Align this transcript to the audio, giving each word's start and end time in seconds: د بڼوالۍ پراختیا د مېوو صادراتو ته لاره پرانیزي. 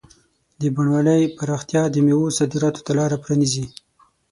د 0.61 0.63
بڼوالۍ 0.75 1.21
پراختیا 1.37 1.83
د 1.89 1.95
مېوو 2.05 2.35
صادراتو 2.37 2.81
ته 2.85 2.91
لاره 2.99 3.17
پرانیزي. 3.23 3.65